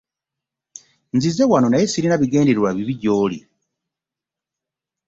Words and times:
Nzize 1.15 1.41
wawo 1.51 1.67
naye 1.69 1.85
sirina 1.91 2.19
bigendererwa 2.21 2.69
bibi 2.77 2.95
gyoli. 3.01 3.39